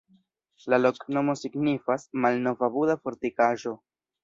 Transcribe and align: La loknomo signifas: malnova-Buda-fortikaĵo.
La 0.73 0.79
loknomo 0.85 1.35
signifas: 1.41 2.07
malnova-Buda-fortikaĵo. 2.25 3.79